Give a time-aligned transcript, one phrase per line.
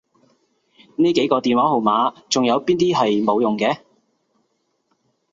[0.95, 3.81] 呢幾個電話號碼仲有邊啲係冇用嘅？